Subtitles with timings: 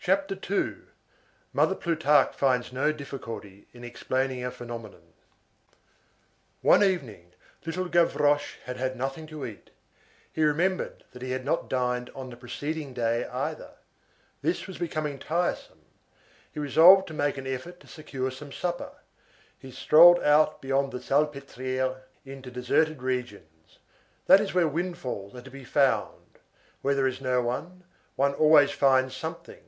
[0.00, 5.14] CHAPTER II—MOTHER PLUTARQUE FINDS NO DIFFICULTY IN EXPLAINING A PHENOMENON
[6.60, 7.32] One evening,
[7.64, 9.70] little Gavroche had had nothing to eat;
[10.30, 13.76] he remembered that he had not dined on the preceding day either;
[14.42, 15.80] this was becoming tiresome.
[16.52, 18.92] He resolved to make an effort to secure some supper.
[19.58, 23.78] He strolled out beyond the Salpêtrière into deserted regions;
[24.26, 26.40] that is where windfalls are to be found;
[26.82, 27.84] where there is no one,
[28.16, 29.60] one always finds something.